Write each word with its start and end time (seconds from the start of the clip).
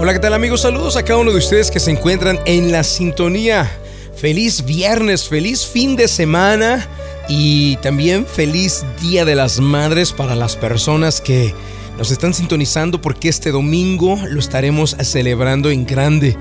Hola, 0.00 0.12
¿qué 0.12 0.20
tal 0.20 0.32
amigos? 0.32 0.60
Saludos 0.60 0.96
a 0.96 1.02
cada 1.02 1.18
uno 1.18 1.32
de 1.32 1.38
ustedes 1.38 1.72
que 1.72 1.80
se 1.80 1.90
encuentran 1.90 2.38
en 2.44 2.70
la 2.70 2.84
sintonía. 2.84 3.68
Feliz 4.14 4.64
viernes, 4.64 5.28
feliz 5.28 5.66
fin 5.66 5.96
de 5.96 6.06
semana 6.06 6.86
y 7.28 7.78
también 7.78 8.24
feliz 8.24 8.84
Día 9.02 9.24
de 9.24 9.34
las 9.34 9.58
Madres 9.58 10.12
para 10.12 10.36
las 10.36 10.54
personas 10.54 11.20
que 11.20 11.52
nos 11.98 12.12
están 12.12 12.32
sintonizando 12.32 13.00
porque 13.00 13.28
este 13.28 13.50
domingo 13.50 14.16
lo 14.28 14.38
estaremos 14.38 14.96
celebrando 15.02 15.68
en 15.68 15.84
grande. 15.84 16.36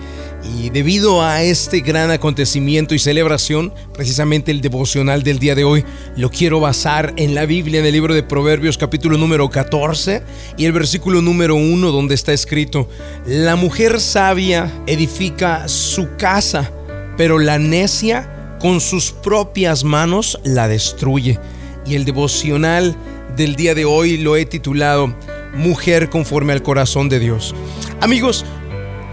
Y 0.55 0.69
debido 0.69 1.23
a 1.23 1.41
este 1.41 1.79
gran 1.79 2.11
acontecimiento 2.11 2.93
y 2.93 2.99
celebración, 2.99 3.73
precisamente 3.95 4.51
el 4.51 4.61
devocional 4.61 5.23
del 5.23 5.39
día 5.39 5.55
de 5.55 5.63
hoy 5.63 5.83
lo 6.15 6.29
quiero 6.29 6.59
basar 6.59 7.11
en 7.17 7.33
la 7.33 7.47
Biblia, 7.47 7.79
en 7.79 7.87
el 7.87 7.91
libro 7.91 8.13
de 8.13 8.21
Proverbios 8.21 8.77
capítulo 8.77 9.17
número 9.17 9.49
14 9.49 10.21
y 10.57 10.65
el 10.65 10.73
versículo 10.73 11.23
número 11.23 11.55
1 11.55 11.91
donde 11.91 12.13
está 12.13 12.33
escrito, 12.33 12.87
la 13.25 13.55
mujer 13.55 13.99
sabia 13.99 14.71
edifica 14.85 15.67
su 15.67 16.15
casa, 16.17 16.71
pero 17.17 17.39
la 17.39 17.57
necia 17.57 18.55
con 18.59 18.79
sus 18.79 19.11
propias 19.11 19.83
manos 19.83 20.39
la 20.43 20.67
destruye. 20.67 21.39
Y 21.87 21.95
el 21.95 22.05
devocional 22.05 22.95
del 23.35 23.55
día 23.55 23.73
de 23.73 23.85
hoy 23.85 24.17
lo 24.17 24.35
he 24.35 24.45
titulado 24.45 25.15
mujer 25.57 26.09
conforme 26.09 26.53
al 26.53 26.63
corazón 26.63 27.09
de 27.09 27.19
Dios. 27.19 27.53
Amigos, 27.99 28.45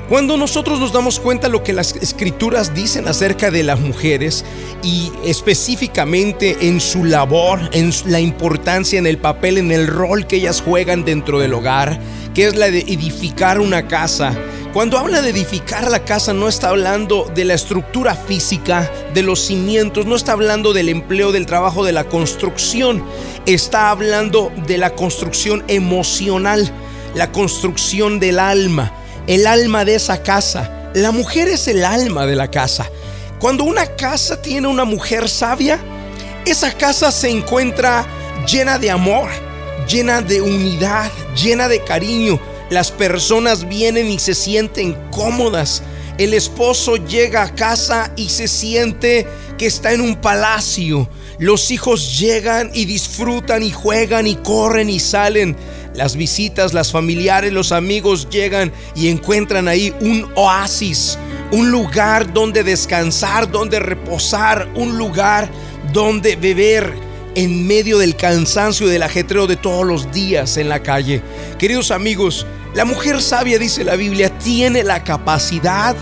cuando 0.08 0.36
nosotros 0.36 0.80
nos 0.80 0.92
damos 0.92 1.18
cuenta 1.18 1.48
lo 1.48 1.62
que 1.62 1.72
las 1.72 1.96
escrituras 1.96 2.74
dicen 2.74 3.08
acerca 3.08 3.50
de 3.50 3.62
las 3.62 3.80
mujeres 3.80 4.44
y 4.82 5.10
específicamente 5.24 6.68
en 6.68 6.78
su 6.78 7.04
labor, 7.04 7.70
en 7.72 7.90
la 8.06 8.20
importancia, 8.20 8.98
en 8.98 9.06
el 9.06 9.16
papel, 9.16 9.56
en 9.56 9.72
el 9.72 9.86
rol 9.86 10.26
que 10.26 10.36
ellas 10.36 10.60
juegan 10.60 11.06
dentro 11.06 11.40
del 11.40 11.54
hogar, 11.54 11.98
que 12.34 12.46
es 12.46 12.54
la 12.54 12.70
de 12.70 12.80
edificar 12.80 13.60
una 13.60 13.88
casa, 13.88 14.34
cuando 14.74 14.98
habla 14.98 15.22
de 15.22 15.30
edificar 15.30 15.88
la 15.88 16.04
casa 16.04 16.32
no 16.32 16.48
está 16.48 16.70
hablando 16.70 17.30
de 17.32 17.44
la 17.44 17.54
estructura 17.54 18.16
física, 18.16 18.90
de 19.14 19.22
los 19.22 19.38
cimientos, 19.38 20.04
no 20.04 20.16
está 20.16 20.32
hablando 20.32 20.72
del 20.72 20.88
empleo, 20.88 21.30
del 21.30 21.46
trabajo, 21.46 21.84
de 21.84 21.92
la 21.92 22.08
construcción, 22.08 23.04
está 23.46 23.90
hablando 23.90 24.50
de 24.66 24.76
la 24.78 24.96
construcción 24.96 25.62
emocional, 25.68 26.72
la 27.14 27.30
construcción 27.30 28.18
del 28.18 28.40
alma, 28.40 28.92
el 29.28 29.46
alma 29.46 29.84
de 29.84 29.94
esa 29.94 30.24
casa. 30.24 30.90
La 30.92 31.12
mujer 31.12 31.46
es 31.46 31.68
el 31.68 31.84
alma 31.84 32.26
de 32.26 32.34
la 32.34 32.50
casa. 32.50 32.90
Cuando 33.38 33.62
una 33.62 33.86
casa 33.94 34.42
tiene 34.42 34.66
una 34.66 34.84
mujer 34.84 35.28
sabia, 35.28 35.78
esa 36.46 36.72
casa 36.72 37.12
se 37.12 37.30
encuentra 37.30 38.04
llena 38.44 38.80
de 38.80 38.90
amor, 38.90 39.28
llena 39.88 40.20
de 40.20 40.42
unidad, 40.42 41.12
llena 41.36 41.68
de 41.68 41.78
cariño 41.84 42.40
las 42.70 42.90
personas 42.90 43.68
vienen 43.68 44.10
y 44.10 44.18
se 44.18 44.34
sienten 44.34 44.94
cómodas. 45.10 45.82
El 46.18 46.32
esposo 46.32 46.96
llega 46.96 47.42
a 47.42 47.54
casa 47.54 48.12
y 48.16 48.28
se 48.28 48.46
siente 48.46 49.26
que 49.58 49.66
está 49.66 49.92
en 49.92 50.00
un 50.00 50.16
palacio. 50.16 51.08
Los 51.38 51.70
hijos 51.70 52.18
llegan 52.18 52.70
y 52.72 52.84
disfrutan 52.84 53.62
y 53.62 53.70
juegan 53.70 54.26
y 54.26 54.36
corren 54.36 54.88
y 54.90 55.00
salen. 55.00 55.56
Las 55.94 56.16
visitas, 56.16 56.72
las 56.72 56.92
familiares, 56.92 57.52
los 57.52 57.72
amigos 57.72 58.28
llegan 58.30 58.72
y 58.94 59.08
encuentran 59.08 59.68
ahí 59.68 59.94
un 60.00 60.28
oasis, 60.36 61.18
un 61.52 61.70
lugar 61.70 62.32
donde 62.32 62.64
descansar, 62.64 63.50
donde 63.50 63.78
reposar, 63.80 64.68
un 64.74 64.96
lugar 64.96 65.48
donde 65.92 66.36
beber 66.36 66.94
en 67.34 67.66
medio 67.66 67.98
del 67.98 68.16
cansancio 68.16 68.86
y 68.86 68.90
del 68.90 69.02
ajetreo 69.02 69.46
de 69.46 69.56
todos 69.56 69.86
los 69.86 70.12
días 70.12 70.56
en 70.56 70.68
la 70.68 70.82
calle. 70.82 71.22
Queridos 71.58 71.90
amigos, 71.90 72.46
la 72.74 72.84
mujer 72.84 73.22
sabia, 73.22 73.58
dice 73.58 73.84
la 73.84 73.94
Biblia, 73.94 74.36
tiene 74.38 74.82
la 74.82 75.04
capacidad 75.04 75.94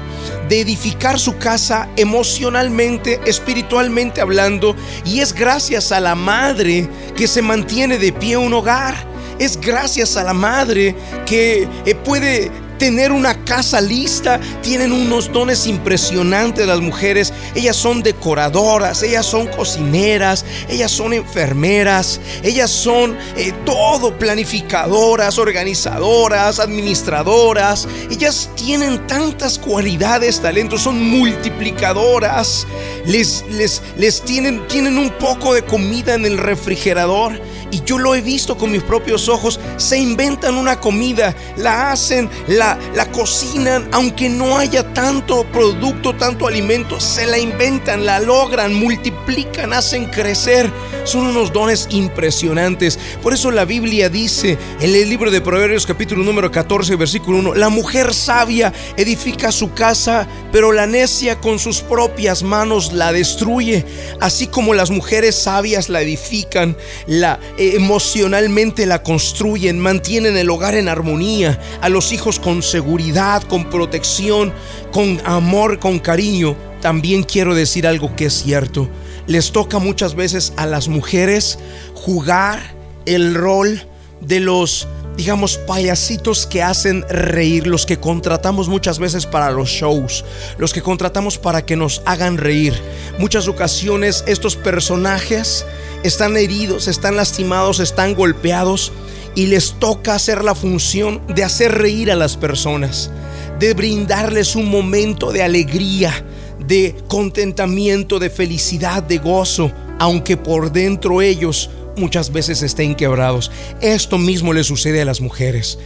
de 0.49 0.61
edificar 0.61 1.19
su 1.19 1.37
casa 1.37 1.89
emocionalmente, 1.97 3.21
espiritualmente 3.27 4.21
hablando, 4.21 4.75
y 5.05 5.21
es 5.21 5.35
gracias 5.35 5.93
a 5.93 6.01
la 6.01 6.15
madre 6.15 6.89
que 7.17 7.27
se 7.27 7.43
mantiene 7.43 7.99
de 7.99 8.13
pie 8.13 8.37
un 8.37 8.55
hogar. 8.55 8.95
Es 9.39 9.61
gracias 9.61 10.17
a 10.17 10.25
la 10.25 10.35
madre 10.35 10.95
que 11.27 11.69
eh, 11.85 11.95
puede 11.95 12.51
tener 12.79 13.13
una 13.13 13.45
casa 13.45 13.81
lista. 13.81 14.41
Tienen 14.63 14.93
unos 14.93 15.33
dones 15.33 15.67
impresionantes 15.67 16.67
las 16.67 16.81
mujeres. 16.81 17.33
Ellas 17.55 17.77
son 17.77 18.03
decoradoras, 18.03 19.03
ellas 19.03 19.27
son 19.27 19.47
cocineras, 19.47 20.45
ellas 20.69 20.91
son 20.91 21.13
enfermeras, 21.13 22.21
ellas 22.43 22.71
son 22.71 23.17
eh, 23.37 23.53
todo 23.65 24.19
planificadoras, 24.19 25.39
organizadoras, 25.39 26.59
administradoras. 26.61 27.89
Ellas 28.11 28.51
tienen 28.57 29.07
tantas 29.07 29.59
cualidades, 29.59 30.41
talentos, 30.41 30.83
son 30.83 31.03
multiplicadoras. 31.03 32.67
Les, 33.07 33.45
les, 33.51 33.83
les 33.97 34.23
tienen, 34.23 34.67
tienen 34.69 34.99
un 34.99 35.11
poco 35.11 35.55
de 35.55 35.63
comida 35.63 36.15
en 36.15 36.25
el 36.25 36.39
refrigerador 36.39 37.41
y 37.73 37.83
yo 37.85 37.99
lo 37.99 38.15
he 38.15 38.21
visto 38.21 38.57
con 38.57 38.71
mis 38.71 38.83
propios 38.83 39.29
ojos, 39.29 39.59
se 39.79 39.99
inventan 39.99 40.57
una 40.57 40.79
comida, 40.79 41.35
la 41.57 41.91
hacen, 41.91 42.29
la, 42.47 42.72
la 42.95 43.11
cocinan, 43.11 43.89
aunque 43.93 44.29
no 44.29 44.59
haya 44.59 44.93
tanto 44.93 45.45
producto, 45.45 46.15
tanto 46.15 46.47
alimento, 46.47 47.01
se 47.01 47.27
la 47.27 47.39
inventan, 47.39 48.07
la 48.07 48.21
logran, 48.21 48.75
multiplican, 48.75 49.73
hacen 49.73 50.07
crecer. 50.07 50.71
Son 51.05 51.27
unos 51.27 51.53
dones 51.53 51.89
impresionantes. 51.91 52.99
Por 53.23 53.35
eso 53.35 53.51
la 53.51 53.65
Biblia 53.65 54.09
dice 54.09 54.57
en 54.81 54.95
el 54.95 55.09
libro 55.09 55.31
de 55.31 55.41
Proverbios 55.41 55.85
capítulo 55.87 56.23
número 56.23 56.51
14, 56.51 56.95
versículo 56.97 57.39
1, 57.39 57.55
la 57.55 57.69
mujer 57.69 58.15
sabia 58.15 58.73
edifica 58.97 59.51
su 59.51 59.73
casa, 59.73 60.29
pero 60.53 60.71
la 60.71 60.87
necia 60.87 61.41
con 61.41 61.59
sus 61.59 61.81
propias 61.81 62.43
manos 62.43 62.93
la 62.93 63.13
destruye. 63.13 63.85
Así 64.21 64.47
como 64.47 64.75
las 64.75 64.91
mujeres 64.91 65.35
sabias 65.35 65.89
la 65.89 66.03
edifican, 66.03 66.77
la 67.07 67.41
emocionalmente 67.57 68.87
la 68.87 69.03
construyen, 69.03 69.81
mantienen 69.81 70.37
el 70.37 70.51
hogar 70.51 70.75
en 70.75 70.89
armonía, 70.89 71.61
a 71.81 71.89
los 71.89 72.13
hijos 72.13 72.39
con 72.39 72.52
seguridad, 72.61 73.43
con 73.45 73.71
protección, 73.71 74.53
con 74.93 75.23
amor, 75.25 75.79
con 75.79 76.01
cariño. 76.01 76.57
También 76.81 77.23
quiero 77.23 77.55
decir 77.55 77.87
algo 77.87 78.15
que 78.17 78.27
es 78.27 78.43
cierto. 78.43 78.89
Les 79.27 79.53
toca 79.53 79.79
muchas 79.79 80.17
veces 80.17 80.53
a 80.57 80.67
las 80.67 80.89
mujeres 80.89 81.59
jugar 81.95 82.75
el 83.07 83.35
rol 83.35 83.87
de 84.21 84.41
los 84.41 84.89
digamos, 85.17 85.59
payasitos 85.59 86.47
que 86.47 86.63
hacen 86.63 87.05
reír, 87.09 87.67
los 87.67 87.87
que 87.87 87.99
contratamos 87.99 88.69
muchas 88.69 88.99
veces 88.99 89.27
para 89.27 89.51
los 89.51 89.69
shows, 89.69 90.25
los 90.59 90.73
que 90.73 90.83
contratamos 90.83 91.39
para 91.39 91.67
que 91.67 91.77
nos 91.77 92.03
hagan 92.07 92.39
reír. 92.39 92.75
Muchas 93.19 93.49
ocasiones 93.49 94.25
estos 94.27 94.57
personajes 94.57 95.67
están 96.03 96.37
heridos, 96.37 96.89
están 96.89 97.17
lastimados, 97.17 97.81
están 97.81 98.15
golpeados 98.15 98.93
y 99.35 99.47
les 99.47 99.73
toca 99.79 100.15
hacer 100.15 100.45
la 100.45 100.55
función 100.55 101.23
de 101.29 101.45
hacer 101.45 101.73
reír 101.73 102.11
a 102.11 102.17
las 102.17 102.37
personas, 102.37 103.11
de 103.59 103.75
brindarles 103.75 104.57
un 104.57 104.69
momento 104.69 105.33
de 105.33 105.43
alegría, 105.43 106.25
de 106.67 106.95
contentamiento, 107.09 108.19
de 108.19 108.31
felicidad, 108.31 109.03
de 109.03 109.19
gozo, 109.19 109.73
aunque 109.99 110.37
por 110.37 110.73
dentro 110.73 111.23
ellos 111.23 111.71
muchas 111.97 112.33
veces 112.33 112.63
estén 112.63 112.95
quebrados. 112.95 113.51
Esto 113.81 114.19
mismo 114.19 114.53
le 114.53 114.65
sucede 114.65 115.03
a 115.03 115.05
las 115.05 115.21
mujeres. 115.21 115.79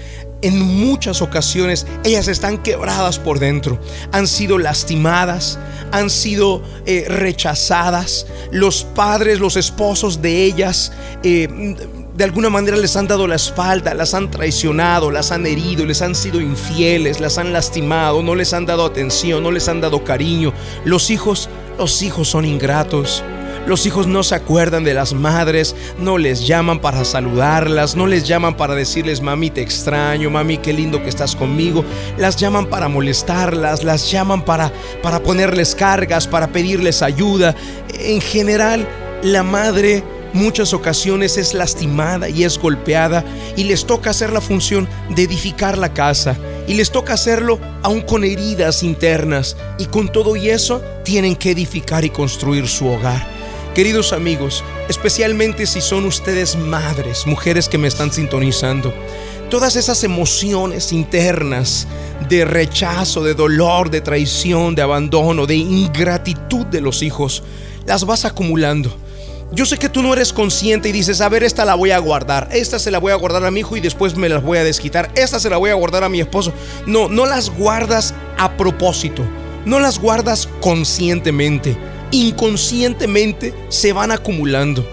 En 0.42 0.60
muchas 0.60 1.22
ocasiones 1.22 1.86
ellas 2.04 2.28
están 2.28 2.62
quebradas 2.62 3.18
por 3.18 3.38
dentro, 3.38 3.80
han 4.12 4.26
sido 4.26 4.58
lastimadas, 4.58 5.58
han 5.92 6.10
sido 6.10 6.62
eh, 6.84 7.06
rechazadas, 7.08 8.26
los 8.50 8.84
padres, 8.84 9.40
los 9.40 9.56
esposos 9.56 10.20
de 10.20 10.44
ellas 10.44 10.92
eh, 11.22 11.48
de 12.16 12.24
alguna 12.24 12.48
manera 12.48 12.78
les 12.78 12.96
han 12.96 13.06
dado 13.06 13.26
la 13.26 13.34
espalda, 13.34 13.92
las 13.92 14.14
han 14.14 14.30
traicionado, 14.30 15.10
las 15.10 15.32
han 15.32 15.46
herido, 15.46 15.84
les 15.84 16.00
han 16.00 16.14
sido 16.14 16.40
infieles, 16.40 17.20
las 17.20 17.36
han 17.36 17.52
lastimado, 17.52 18.22
no 18.22 18.34
les 18.34 18.54
han 18.54 18.64
dado 18.64 18.86
atención, 18.86 19.42
no 19.42 19.50
les 19.50 19.68
han 19.68 19.82
dado 19.82 20.02
cariño. 20.02 20.54
Los 20.84 21.10
hijos, 21.10 21.50
los 21.78 22.00
hijos 22.00 22.28
son 22.28 22.46
ingratos. 22.46 23.22
Los 23.66 23.84
hijos 23.84 24.06
no 24.06 24.22
se 24.22 24.36
acuerdan 24.36 24.84
de 24.84 24.94
las 24.94 25.12
madres, 25.12 25.74
no 25.98 26.18
les 26.18 26.46
llaman 26.46 26.78
para 26.78 27.04
saludarlas, 27.04 27.96
no 27.96 28.06
les 28.06 28.26
llaman 28.26 28.56
para 28.56 28.76
decirles, 28.76 29.20
mami, 29.20 29.50
te 29.50 29.60
extraño, 29.60 30.30
mami, 30.30 30.58
qué 30.58 30.72
lindo 30.72 31.02
que 31.02 31.08
estás 31.08 31.34
conmigo. 31.34 31.84
Las 32.16 32.36
llaman 32.36 32.66
para 32.66 32.88
molestarlas, 32.88 33.82
las 33.82 34.10
llaman 34.10 34.42
para, 34.42 34.72
para 35.02 35.20
ponerles 35.20 35.74
cargas, 35.74 36.28
para 36.28 36.46
pedirles 36.46 37.02
ayuda. 37.02 37.56
En 37.92 38.20
general, 38.20 38.88
la 39.22 39.42
madre 39.42 40.04
muchas 40.32 40.72
ocasiones 40.72 41.36
es 41.36 41.54
lastimada 41.54 42.28
y 42.28 42.44
es 42.44 42.58
golpeada 42.58 43.24
y 43.56 43.64
les 43.64 43.86
toca 43.86 44.10
hacer 44.10 44.32
la 44.32 44.40
función 44.40 44.88
de 45.10 45.22
edificar 45.22 45.78
la 45.78 45.92
casa 45.92 46.36
y 46.66 46.74
les 46.74 46.90
toca 46.90 47.14
hacerlo 47.14 47.58
aún 47.82 48.02
con 48.02 48.24
heridas 48.24 48.82
internas 48.82 49.56
y 49.78 49.86
con 49.86 50.10
todo 50.10 50.36
y 50.36 50.50
eso 50.50 50.82
tienen 51.04 51.36
que 51.36 51.52
edificar 51.52 52.04
y 52.04 52.10
construir 52.10 52.68
su 52.68 52.86
hogar. 52.88 53.26
Queridos 53.74 54.14
amigos, 54.14 54.64
especialmente 54.88 55.66
si 55.66 55.82
son 55.82 56.06
ustedes 56.06 56.56
madres, 56.56 57.26
mujeres 57.26 57.68
que 57.68 57.76
me 57.76 57.88
están 57.88 58.10
sintonizando, 58.10 58.94
todas 59.50 59.76
esas 59.76 60.02
emociones 60.02 60.92
internas 60.92 61.86
de 62.28 62.46
rechazo, 62.46 63.22
de 63.22 63.34
dolor, 63.34 63.90
de 63.90 64.00
traición, 64.00 64.74
de 64.74 64.82
abandono, 64.82 65.46
de 65.46 65.56
ingratitud 65.56 66.64
de 66.66 66.80
los 66.80 67.02
hijos, 67.02 67.42
las 67.84 68.04
vas 68.04 68.24
acumulando. 68.24 68.96
Yo 69.52 69.64
sé 69.64 69.78
que 69.78 69.88
tú 69.88 70.02
no 70.02 70.12
eres 70.12 70.32
consciente 70.32 70.88
y 70.88 70.92
dices, 70.92 71.20
a 71.20 71.28
ver, 71.28 71.44
esta 71.44 71.64
la 71.64 71.76
voy 71.76 71.92
a 71.92 71.98
guardar, 71.98 72.48
esta 72.50 72.80
se 72.80 72.90
la 72.90 72.98
voy 72.98 73.12
a 73.12 73.16
guardar 73.16 73.44
a 73.44 73.50
mi 73.52 73.60
hijo 73.60 73.76
y 73.76 73.80
después 73.80 74.16
me 74.16 74.28
las 74.28 74.42
voy 74.42 74.58
a 74.58 74.64
desquitar, 74.64 75.08
esta 75.14 75.38
se 75.38 75.48
la 75.48 75.56
voy 75.56 75.70
a 75.70 75.74
guardar 75.74 76.02
a 76.02 76.08
mi 76.08 76.20
esposo. 76.20 76.52
No, 76.84 77.08
no 77.08 77.26
las 77.26 77.50
guardas 77.50 78.12
a 78.38 78.56
propósito, 78.56 79.22
no 79.64 79.78
las 79.78 80.00
guardas 80.00 80.48
conscientemente, 80.60 81.76
inconscientemente 82.10 83.54
se 83.68 83.92
van 83.92 84.10
acumulando. 84.10 84.84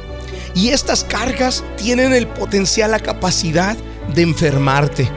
Y 0.54 0.70
estas 0.70 1.04
cargas 1.04 1.64
tienen 1.76 2.14
el 2.14 2.28
potencial, 2.28 2.92
la 2.92 3.00
capacidad 3.00 3.76
de 4.14 4.22
enfermarte. 4.22 5.10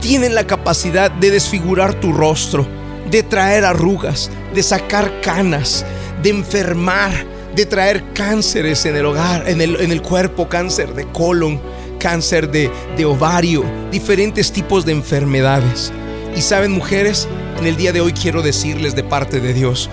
Tienen 0.00 0.34
la 0.34 0.46
capacidad 0.46 1.10
de 1.10 1.30
desfigurar 1.30 1.92
tu 2.00 2.10
rostro, 2.14 2.66
de 3.10 3.22
traer 3.22 3.66
arrugas, 3.66 4.30
de 4.54 4.62
sacar 4.62 5.20
canas, 5.20 5.84
de 6.22 6.30
enfermar, 6.30 7.29
de 7.54 7.66
traer 7.66 8.04
cánceres 8.14 8.84
en 8.86 8.96
el 8.96 9.06
hogar, 9.06 9.48
en 9.48 9.60
el, 9.60 9.76
en 9.80 9.92
el 9.92 10.02
cuerpo, 10.02 10.48
cáncer 10.48 10.94
de 10.94 11.06
colon, 11.06 11.60
cáncer 11.98 12.50
de, 12.50 12.70
de 12.96 13.04
ovario, 13.04 13.64
diferentes 13.90 14.52
tipos 14.52 14.84
de 14.84 14.92
enfermedades. 14.92 15.92
Y 16.36 16.42
saben, 16.42 16.72
mujeres, 16.72 17.28
en 17.58 17.66
el 17.66 17.76
día 17.76 17.92
de 17.92 18.00
hoy 18.00 18.12
quiero 18.12 18.42
decirles 18.42 18.94
de 18.94 19.02
parte 19.02 19.40
de 19.40 19.52
Dios, 19.52 19.90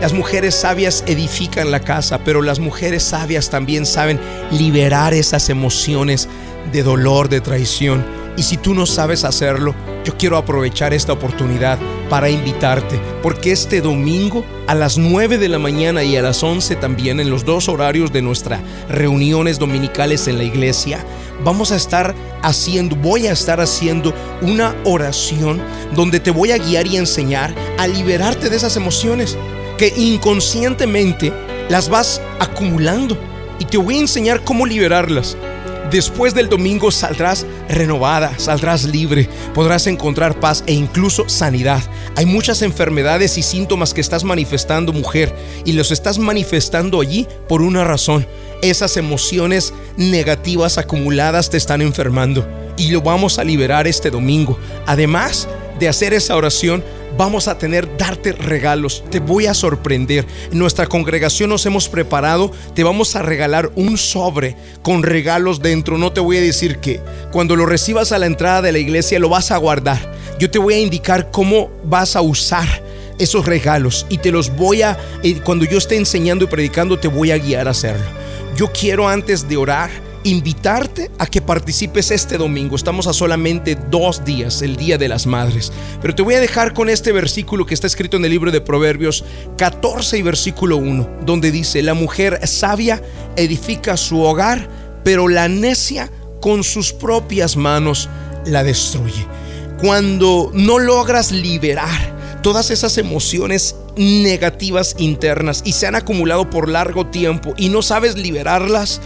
las 0.00 0.12
mujeres 0.12 0.56
sabias 0.56 1.04
edifican 1.06 1.70
la 1.70 1.78
casa, 1.78 2.18
pero 2.24 2.42
las 2.42 2.58
mujeres 2.58 3.04
sabias 3.04 3.50
también 3.50 3.86
saben 3.86 4.18
liberar 4.50 5.14
esas 5.14 5.48
emociones 5.48 6.28
de 6.72 6.82
dolor, 6.82 7.28
de 7.28 7.40
traición. 7.40 8.04
Y 8.36 8.42
si 8.42 8.56
tú 8.56 8.74
no 8.74 8.86
sabes 8.86 9.22
hacerlo, 9.22 9.76
yo 10.04 10.16
quiero 10.18 10.36
aprovechar 10.38 10.92
esta 10.92 11.12
oportunidad 11.12 11.78
para 12.12 12.28
invitarte, 12.28 13.00
porque 13.22 13.52
este 13.52 13.80
domingo 13.80 14.44
a 14.66 14.74
las 14.74 14.98
9 14.98 15.38
de 15.38 15.48
la 15.48 15.58
mañana 15.58 16.04
y 16.04 16.14
a 16.14 16.20
las 16.20 16.42
11 16.42 16.76
también, 16.76 17.20
en 17.20 17.30
los 17.30 17.46
dos 17.46 17.70
horarios 17.70 18.12
de 18.12 18.20
nuestras 18.20 18.60
reuniones 18.86 19.58
dominicales 19.58 20.28
en 20.28 20.36
la 20.36 20.44
iglesia, 20.44 21.02
vamos 21.42 21.72
a 21.72 21.76
estar 21.76 22.14
haciendo, 22.42 22.96
voy 22.96 23.28
a 23.28 23.32
estar 23.32 23.62
haciendo 23.62 24.12
una 24.42 24.76
oración 24.84 25.62
donde 25.96 26.20
te 26.20 26.30
voy 26.30 26.50
a 26.50 26.58
guiar 26.58 26.86
y 26.86 26.98
enseñar 26.98 27.54
a 27.78 27.86
liberarte 27.86 28.50
de 28.50 28.56
esas 28.56 28.76
emociones 28.76 29.38
que 29.78 29.90
inconscientemente 29.96 31.32
las 31.70 31.88
vas 31.88 32.20
acumulando 32.40 33.16
y 33.58 33.64
te 33.64 33.78
voy 33.78 33.96
a 33.96 34.00
enseñar 34.00 34.44
cómo 34.44 34.66
liberarlas. 34.66 35.34
Después 35.90 36.34
del 36.34 36.50
domingo 36.50 36.90
saldrás 36.90 37.46
renovada, 37.72 38.38
saldrás 38.38 38.84
libre, 38.84 39.28
podrás 39.54 39.86
encontrar 39.86 40.38
paz 40.38 40.62
e 40.66 40.72
incluso 40.72 41.28
sanidad. 41.28 41.82
Hay 42.16 42.26
muchas 42.26 42.62
enfermedades 42.62 43.38
y 43.38 43.42
síntomas 43.42 43.92
que 43.94 44.00
estás 44.00 44.22
manifestando, 44.22 44.92
mujer, 44.92 45.34
y 45.64 45.72
los 45.72 45.90
estás 45.90 46.18
manifestando 46.18 47.00
allí 47.00 47.26
por 47.48 47.62
una 47.62 47.84
razón. 47.84 48.26
Esas 48.62 48.96
emociones 48.96 49.74
negativas 49.96 50.78
acumuladas 50.78 51.50
te 51.50 51.56
están 51.56 51.82
enfermando 51.82 52.46
y 52.76 52.90
lo 52.90 53.00
vamos 53.00 53.38
a 53.38 53.44
liberar 53.44 53.86
este 53.86 54.10
domingo. 54.10 54.58
Además 54.86 55.48
de 55.78 55.88
hacer 55.88 56.14
esa 56.14 56.36
oración, 56.36 56.84
vamos 57.16 57.48
a 57.48 57.58
tener 57.58 57.96
darte 57.96 58.32
regalos. 58.32 59.04
Te 59.10 59.20
voy 59.20 59.46
a 59.46 59.54
sorprender. 59.54 60.26
En 60.50 60.58
nuestra 60.58 60.86
congregación 60.86 61.50
nos 61.50 61.66
hemos 61.66 61.88
preparado. 61.88 62.50
Te 62.74 62.84
vamos 62.84 63.16
a 63.16 63.22
regalar 63.22 63.70
un 63.74 63.98
sobre 63.98 64.56
con 64.82 65.02
regalos 65.02 65.60
dentro. 65.60 65.98
No 65.98 66.12
te 66.12 66.20
voy 66.20 66.38
a 66.38 66.40
decir 66.40 66.78
que 66.78 67.00
cuando 67.30 67.56
lo 67.56 67.66
recibas 67.66 68.12
a 68.12 68.18
la 68.18 68.26
entrada 68.26 68.62
de 68.62 68.72
la 68.72 68.78
iglesia 68.78 69.18
lo 69.18 69.28
vas 69.28 69.50
a 69.50 69.56
guardar. 69.56 70.12
Yo 70.38 70.50
te 70.50 70.58
voy 70.58 70.74
a 70.74 70.80
indicar 70.80 71.30
cómo 71.30 71.70
vas 71.84 72.16
a 72.16 72.20
usar 72.20 72.66
esos 73.18 73.46
regalos 73.46 74.06
y 74.08 74.18
te 74.18 74.32
los 74.32 74.54
voy 74.56 74.82
a, 74.82 74.98
eh, 75.22 75.40
cuando 75.44 75.64
yo 75.64 75.78
esté 75.78 75.96
enseñando 75.96 76.44
y 76.44 76.48
predicando, 76.48 76.98
te 76.98 77.08
voy 77.08 77.30
a 77.30 77.38
guiar 77.38 77.68
a 77.68 77.72
hacerlo. 77.72 78.04
Yo 78.56 78.72
quiero 78.72 79.08
antes 79.08 79.48
de 79.48 79.56
orar 79.56 79.90
invitarte 80.24 81.10
a 81.18 81.26
que 81.26 81.42
participes 81.42 82.10
este 82.10 82.38
domingo. 82.38 82.76
Estamos 82.76 83.06
a 83.06 83.12
solamente 83.12 83.76
dos 83.90 84.24
días, 84.24 84.62
el 84.62 84.76
Día 84.76 84.98
de 84.98 85.08
las 85.08 85.26
Madres. 85.26 85.72
Pero 86.00 86.14
te 86.14 86.22
voy 86.22 86.34
a 86.34 86.40
dejar 86.40 86.72
con 86.74 86.88
este 86.88 87.12
versículo 87.12 87.66
que 87.66 87.74
está 87.74 87.86
escrito 87.86 88.16
en 88.16 88.24
el 88.24 88.30
libro 88.30 88.50
de 88.50 88.60
Proverbios 88.60 89.24
14 89.58 90.18
y 90.18 90.22
versículo 90.22 90.76
1, 90.76 91.08
donde 91.24 91.50
dice, 91.50 91.82
la 91.82 91.94
mujer 91.94 92.46
sabia 92.46 93.02
edifica 93.36 93.96
su 93.96 94.20
hogar, 94.20 94.68
pero 95.04 95.28
la 95.28 95.48
necia 95.48 96.10
con 96.40 96.64
sus 96.64 96.92
propias 96.92 97.56
manos 97.56 98.08
la 98.46 98.64
destruye. 98.64 99.26
Cuando 99.80 100.50
no 100.54 100.78
logras 100.78 101.32
liberar 101.32 102.40
todas 102.42 102.70
esas 102.70 102.98
emociones 102.98 103.76
negativas 103.96 104.96
internas 104.98 105.62
y 105.64 105.72
se 105.72 105.86
han 105.86 105.94
acumulado 105.94 106.50
por 106.50 106.68
largo 106.68 107.06
tiempo 107.06 107.54
y 107.56 107.68
no 107.68 107.82
sabes 107.82 108.16
liberarlas, 108.16 109.00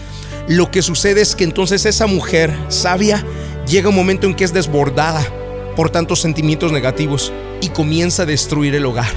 lo 0.49 0.71
que 0.71 0.83
sucede 0.83 1.23
es 1.23 1.35
que 1.35 1.45
entonces 1.45 1.87
esa 1.87 2.07
mujer 2.07 2.57
sabia 2.69 3.25
llega 3.67 3.89
un 3.89 3.97
momento 3.97 4.27
en 4.27 4.35
que 4.35 4.45
es 4.45 4.53
desbordada 4.53 5.27
por 5.75 5.91
tantos 5.91 6.21
sentimientos 6.21 6.71
negativos 6.71 7.33
y 7.61 7.69
comienza 7.71 8.23
a 8.23 8.27
destruir 8.27 8.75
el 8.75 8.87
hogar. 8.87 9.11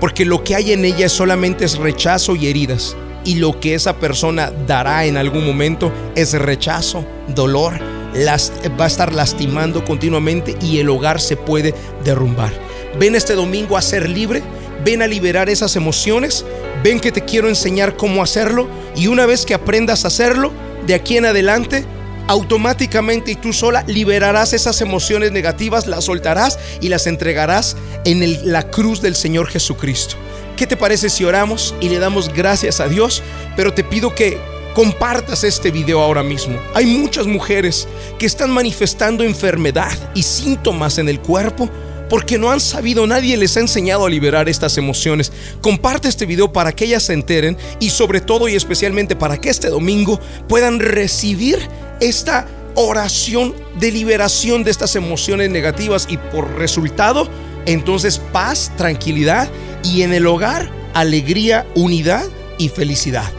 Porque 0.00 0.24
lo 0.24 0.42
que 0.42 0.54
hay 0.54 0.72
en 0.72 0.84
ella 0.84 1.08
solamente 1.08 1.64
es 1.64 1.76
rechazo 1.76 2.34
y 2.36 2.48
heridas. 2.48 2.96
Y 3.24 3.36
lo 3.36 3.60
que 3.60 3.74
esa 3.74 3.98
persona 3.98 4.50
dará 4.66 5.04
en 5.04 5.16
algún 5.16 5.46
momento 5.46 5.92
es 6.16 6.32
rechazo, 6.32 7.04
dolor, 7.28 7.78
va 8.18 8.84
a 8.84 8.86
estar 8.88 9.12
lastimando 9.12 9.84
continuamente 9.84 10.56
y 10.60 10.78
el 10.78 10.88
hogar 10.88 11.20
se 11.20 11.36
puede 11.36 11.74
derrumbar. 12.02 12.52
Ven 12.98 13.14
este 13.14 13.34
domingo 13.34 13.76
a 13.76 13.82
ser 13.82 14.08
libre, 14.08 14.42
ven 14.84 15.02
a 15.02 15.06
liberar 15.06 15.48
esas 15.48 15.76
emociones, 15.76 16.44
ven 16.82 16.98
que 16.98 17.12
te 17.12 17.24
quiero 17.24 17.48
enseñar 17.48 17.96
cómo 17.96 18.22
hacerlo 18.22 18.66
y 18.96 19.06
una 19.06 19.26
vez 19.26 19.46
que 19.46 19.54
aprendas 19.54 20.04
a 20.04 20.08
hacerlo, 20.08 20.52
de 20.86 20.94
aquí 20.94 21.16
en 21.16 21.26
adelante, 21.26 21.84
automáticamente 22.28 23.32
y 23.32 23.34
tú 23.34 23.52
sola 23.52 23.84
liberarás 23.86 24.52
esas 24.52 24.80
emociones 24.80 25.32
negativas, 25.32 25.86
las 25.86 26.04
soltarás 26.04 26.58
y 26.80 26.88
las 26.88 27.06
entregarás 27.06 27.76
en 28.04 28.50
la 28.50 28.70
cruz 28.70 29.02
del 29.02 29.14
Señor 29.14 29.48
Jesucristo. 29.48 30.16
¿Qué 30.56 30.66
te 30.66 30.76
parece 30.76 31.10
si 31.10 31.24
oramos 31.24 31.74
y 31.80 31.88
le 31.88 31.98
damos 31.98 32.32
gracias 32.32 32.80
a 32.80 32.88
Dios? 32.88 33.22
Pero 33.56 33.72
te 33.72 33.84
pido 33.84 34.14
que 34.14 34.38
compartas 34.74 35.44
este 35.44 35.70
video 35.70 36.00
ahora 36.00 36.22
mismo. 36.22 36.58
Hay 36.74 36.86
muchas 36.86 37.26
mujeres 37.26 37.88
que 38.18 38.26
están 38.26 38.50
manifestando 38.50 39.24
enfermedad 39.24 39.92
y 40.14 40.22
síntomas 40.22 40.98
en 40.98 41.08
el 41.08 41.20
cuerpo 41.20 41.68
porque 42.12 42.36
no 42.36 42.50
han 42.50 42.60
sabido, 42.60 43.06
nadie 43.06 43.38
les 43.38 43.56
ha 43.56 43.60
enseñado 43.60 44.04
a 44.04 44.10
liberar 44.10 44.46
estas 44.46 44.76
emociones. 44.76 45.32
Comparte 45.62 46.10
este 46.10 46.26
video 46.26 46.52
para 46.52 46.72
que 46.72 46.84
ellas 46.84 47.04
se 47.04 47.14
enteren 47.14 47.56
y 47.80 47.88
sobre 47.88 48.20
todo 48.20 48.48
y 48.48 48.54
especialmente 48.54 49.16
para 49.16 49.40
que 49.40 49.48
este 49.48 49.70
domingo 49.70 50.20
puedan 50.46 50.78
recibir 50.78 51.58
esta 52.00 52.46
oración 52.74 53.54
de 53.80 53.92
liberación 53.92 54.62
de 54.62 54.72
estas 54.72 54.94
emociones 54.94 55.48
negativas 55.48 56.06
y 56.06 56.18
por 56.18 56.58
resultado, 56.58 57.30
entonces 57.64 58.18
paz, 58.18 58.70
tranquilidad 58.76 59.50
y 59.82 60.02
en 60.02 60.12
el 60.12 60.26
hogar 60.26 60.70
alegría, 60.92 61.66
unidad 61.74 62.26
y 62.58 62.68
felicidad. 62.68 63.32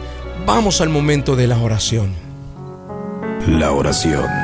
Vamos 0.46 0.80
al 0.80 0.88
momento 0.88 1.36
de 1.36 1.46
la 1.46 1.58
oración. 1.58 2.12
La 3.46 3.70
oración 3.70 4.43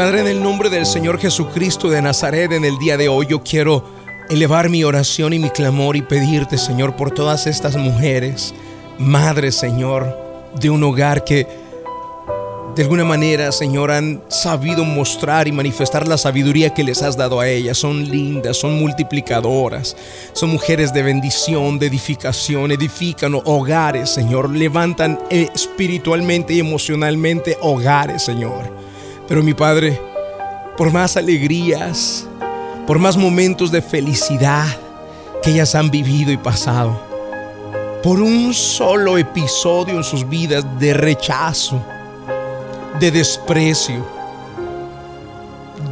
Padre, 0.00 0.20
en 0.20 0.28
el 0.28 0.42
nombre 0.42 0.70
del 0.70 0.86
Señor 0.86 1.18
Jesucristo 1.18 1.90
de 1.90 2.00
Nazaret, 2.00 2.50
en 2.52 2.64
el 2.64 2.78
día 2.78 2.96
de 2.96 3.10
hoy 3.10 3.26
yo 3.28 3.42
quiero 3.42 3.84
elevar 4.30 4.70
mi 4.70 4.82
oración 4.82 5.34
y 5.34 5.38
mi 5.38 5.50
clamor 5.50 5.94
y 5.94 6.00
pedirte, 6.00 6.56
Señor, 6.56 6.96
por 6.96 7.10
todas 7.10 7.46
estas 7.46 7.76
mujeres, 7.76 8.54
madres, 8.98 9.56
Señor, 9.56 10.16
de 10.58 10.70
un 10.70 10.82
hogar 10.84 11.22
que 11.22 11.46
de 12.74 12.82
alguna 12.82 13.04
manera, 13.04 13.52
Señor, 13.52 13.90
han 13.90 14.22
sabido 14.28 14.86
mostrar 14.86 15.46
y 15.46 15.52
manifestar 15.52 16.08
la 16.08 16.16
sabiduría 16.16 16.72
que 16.72 16.82
les 16.82 17.02
has 17.02 17.18
dado 17.18 17.38
a 17.38 17.46
ellas. 17.46 17.76
Son 17.76 18.02
lindas, 18.02 18.56
son 18.56 18.78
multiplicadoras, 18.78 19.94
son 20.32 20.48
mujeres 20.48 20.94
de 20.94 21.02
bendición, 21.02 21.78
de 21.78 21.88
edificación, 21.88 22.72
edifican 22.72 23.34
hogares, 23.34 24.08
Señor, 24.08 24.48
levantan 24.48 25.18
espiritualmente 25.28 26.54
y 26.54 26.60
emocionalmente 26.60 27.58
hogares, 27.60 28.22
Señor. 28.22 28.89
Pero 29.30 29.44
mi 29.44 29.54
Padre, 29.54 29.96
por 30.76 30.92
más 30.92 31.16
alegrías, 31.16 32.26
por 32.84 32.98
más 32.98 33.16
momentos 33.16 33.70
de 33.70 33.80
felicidad 33.80 34.66
que 35.40 35.52
ellas 35.52 35.76
han 35.76 35.88
vivido 35.88 36.32
y 36.32 36.36
pasado, 36.36 37.00
por 38.02 38.20
un 38.20 38.52
solo 38.52 39.16
episodio 39.18 39.94
en 39.94 40.02
sus 40.02 40.28
vidas 40.28 40.64
de 40.80 40.94
rechazo, 40.94 41.80
de 42.98 43.12
desprecio, 43.12 44.04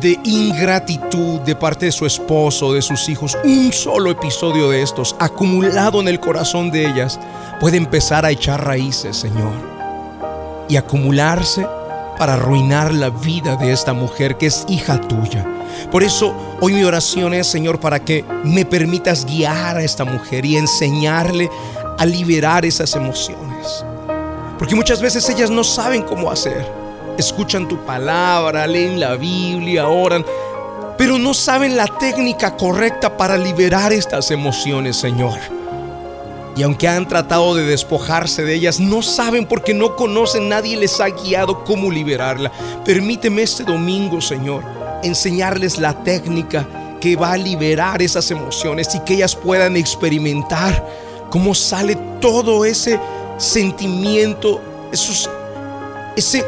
de 0.00 0.18
ingratitud 0.25 1.38
de 1.42 1.54
parte 1.54 1.87
de 1.87 1.92
su 1.92 2.07
esposo, 2.07 2.73
de 2.73 2.83
sus 2.83 3.09
hijos, 3.09 3.38
un 3.45 3.73
solo 3.73 4.11
episodio 4.11 4.68
de 4.68 4.83
estos 4.83 5.14
acumulado 5.21 6.00
en 6.00 6.09
el 6.09 6.18
corazón 6.18 6.73
de 6.73 6.90
ellas 6.90 7.21
puede 7.61 7.76
empezar 7.76 8.25
a 8.25 8.33
echar 8.33 8.66
raíces, 8.66 9.16
Señor, 9.16 9.52
y 10.68 10.75
acumularse 10.75 11.64
para 12.19 12.35
arruinar 12.35 12.93
la 12.93 13.11
vida 13.11 13.57
de 13.57 13.73
esta 13.73 13.93
mujer 13.93 14.37
que 14.37 14.47
es 14.47 14.65
hija 14.69 15.01
tuya. 15.01 15.47
Por 15.91 16.03
eso 16.03 16.35
hoy 16.61 16.75
mi 16.75 16.85
oración 16.85 17.33
es, 17.35 17.47
Señor, 17.47 17.79
para 17.79 18.05
que 18.05 18.25
me 18.45 18.65
permitas 18.65 19.25
guiar 19.25 19.77
a 19.77 19.83
esta 19.83 20.05
mujer 20.05 20.45
y 20.45 20.57
enseñarle 20.57 21.49
a 21.97 22.05
liberar 22.05 22.65
esas 22.65 22.95
emociones. 22.95 23.85
Porque 24.59 24.75
muchas 24.75 25.01
veces 25.01 25.29
ellas 25.29 25.51
no 25.51 25.63
saben 25.63 26.03
cómo 26.03 26.31
hacer. 26.31 26.67
Escuchan 27.17 27.69
tu 27.69 27.79
palabra, 27.85 28.67
leen 28.67 29.01
la 29.01 29.15
Biblia, 29.17 29.89
oran, 29.89 30.25
pero 30.97 31.19
no 31.19 31.33
saben 31.33 31.77
la 31.77 31.87
técnica 31.87 32.57
correcta 32.57 33.17
para 33.17 33.37
liberar 33.37 33.93
estas 33.93 34.31
emociones, 34.31 34.97
Señor. 34.97 35.58
Y 36.59 36.65
aunque 36.65 36.88
han 36.88 37.07
tratado 37.07 37.55
de 37.55 37.62
despojarse 37.62 38.43
de 38.43 38.53
ellas, 38.53 38.81
no 38.81 39.00
saben 39.00 39.47
porque 39.47 39.73
no 39.73 39.95
conocen, 39.95 40.49
nadie 40.49 40.77
les 40.77 41.00
ha 41.00 41.09
guiado 41.09 41.62
cómo 41.62 41.88
liberarla. 41.88 42.50
Permíteme 42.85 43.43
este 43.43 43.62
domingo, 43.62 44.21
Señor, 44.21 44.65
enseñarles 45.05 45.79
la 45.79 46.03
técnica 46.03 46.67
que 47.00 47.15
va 47.15 47.31
a 47.31 47.37
liberar 47.37 48.03
esas 48.03 48.29
emociones 48.33 48.93
y 48.97 49.00
que 49.05 49.15
ellas 49.15 49.37
puedan 49.37 49.77
experimentar 49.77 50.85
cómo 51.31 51.55
sale 51.55 51.97
todo 52.21 52.65
ese 52.65 52.99
sentimiento, 53.37 54.61
ese 54.91 56.45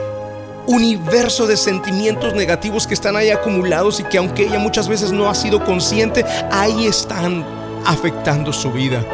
universo 0.67 1.47
de 1.47 1.57
sentimientos 1.57 2.35
negativos 2.35 2.89
que 2.89 2.95
están 2.95 3.15
ahí 3.15 3.31
acumulados 3.31 4.01
y 4.01 4.03
que 4.03 4.19
aunque 4.19 4.49
ella 4.49 4.59
muchas 4.59 4.89
veces 4.89 5.13
no 5.13 5.31
ha 5.31 5.37
sido 5.37 5.65
consciente, 5.65 6.25
ahí 6.51 6.89
están 6.89 7.47
afectando 7.87 8.53
su 8.53 8.73
vida. 8.73 9.05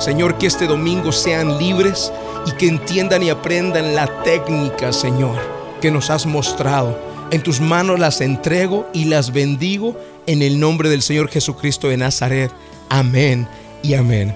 Señor, 0.00 0.38
que 0.38 0.46
este 0.46 0.66
domingo 0.66 1.12
sean 1.12 1.58
libres 1.58 2.10
y 2.46 2.52
que 2.52 2.66
entiendan 2.66 3.22
y 3.22 3.28
aprendan 3.28 3.94
la 3.94 4.22
técnica, 4.22 4.94
Señor, 4.94 5.38
que 5.82 5.90
nos 5.90 6.08
has 6.08 6.24
mostrado. 6.24 6.98
En 7.30 7.42
tus 7.42 7.60
manos 7.60 8.00
las 8.00 8.22
entrego 8.22 8.88
y 8.94 9.04
las 9.04 9.32
bendigo 9.32 9.94
en 10.26 10.40
el 10.40 10.58
nombre 10.58 10.88
del 10.88 11.02
Señor 11.02 11.28
Jesucristo 11.28 11.88
de 11.88 11.98
Nazaret. 11.98 12.50
Amén 12.88 13.46
y 13.82 13.92
amén. 13.92 14.34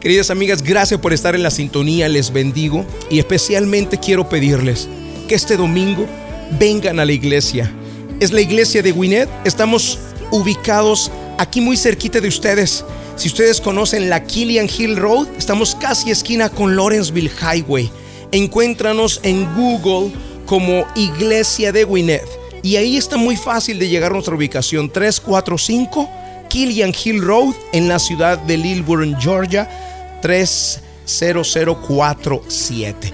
Queridas 0.00 0.28
amigas, 0.28 0.62
gracias 0.62 1.00
por 1.00 1.14
estar 1.14 1.34
en 1.34 1.42
la 1.42 1.50
sintonía, 1.50 2.10
les 2.10 2.30
bendigo 2.30 2.84
y 3.10 3.18
especialmente 3.18 3.98
quiero 3.98 4.28
pedirles 4.28 4.86
que 5.28 5.34
este 5.34 5.56
domingo 5.56 6.06
vengan 6.58 7.00
a 7.00 7.06
la 7.06 7.12
iglesia. 7.12 7.72
Es 8.20 8.32
la 8.32 8.42
iglesia 8.42 8.82
de 8.82 8.92
Gwinnett, 8.92 9.30
estamos 9.44 9.98
ubicados 10.30 11.10
aquí 11.38 11.62
muy 11.62 11.78
cerquita 11.78 12.20
de 12.20 12.28
ustedes. 12.28 12.84
Si 13.16 13.28
ustedes 13.28 13.60
conocen 13.62 14.10
la 14.10 14.24
Killian 14.24 14.68
Hill 14.68 14.96
Road, 14.96 15.28
estamos 15.38 15.74
casi 15.74 16.10
esquina 16.10 16.50
con 16.50 16.76
Lawrenceville 16.76 17.30
Highway. 17.30 17.90
Encuéntranos 18.30 19.20
en 19.22 19.46
Google 19.54 20.12
como 20.44 20.86
Iglesia 20.94 21.72
de 21.72 21.84
Gwinnett. 21.84 22.28
Y 22.62 22.76
ahí 22.76 22.98
está 22.98 23.16
muy 23.16 23.36
fácil 23.36 23.78
de 23.78 23.88
llegar 23.88 24.10
a 24.10 24.14
nuestra 24.14 24.34
ubicación 24.34 24.90
345 24.90 26.10
Killian 26.50 26.92
Hill 26.92 27.22
Road 27.22 27.54
en 27.72 27.88
la 27.88 27.98
ciudad 27.98 28.36
de 28.38 28.58
Lilburn, 28.58 29.16
Georgia 29.18 29.66
30047. 30.20 33.12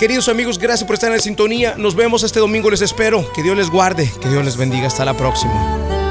Queridos 0.00 0.28
amigos, 0.28 0.58
gracias 0.58 0.84
por 0.84 0.94
estar 0.94 1.10
en 1.10 1.16
la 1.16 1.22
sintonía. 1.22 1.76
Nos 1.76 1.94
vemos 1.94 2.24
este 2.24 2.40
domingo, 2.40 2.68
les 2.70 2.82
espero. 2.82 3.24
Que 3.34 3.44
Dios 3.44 3.56
les 3.56 3.70
guarde, 3.70 4.10
que 4.20 4.28
Dios 4.28 4.44
les 4.44 4.56
bendiga. 4.56 4.88
Hasta 4.88 5.04
la 5.04 5.16
próxima. 5.16 6.01